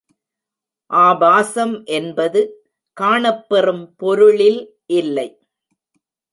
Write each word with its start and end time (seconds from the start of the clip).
ஆபாசம் 0.91 1.75
என்பது 1.97 2.41
காணப்பெறும் 2.97 3.85
பொருளில் 3.95 4.61
இல்லை. 4.93 5.29